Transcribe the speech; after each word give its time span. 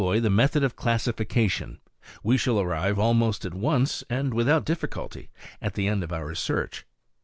CLASSIFICATION, 0.01 0.19
15 0.23 0.23
the 0.23 0.35
method 0.35 0.63
of 0.63 0.75
classification, 0.75 1.79
we 2.23 2.35
shall 2.37 2.59
arrive 2.59 2.97
almost 2.97 3.45
at 3.45 3.53
once, 3.53 4.03
and 4.09 4.33
without 4.33 4.65
difficulty, 4.65 5.29
at 5.61 5.75
the 5.75 5.85
end 5.87 6.03
of 6.03 6.11
our 6.11 6.33
search. 6.33 6.87